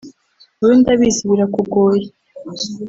wowe 0.59 0.73
ndabizi 0.81 1.21
birakugoye 1.29 2.03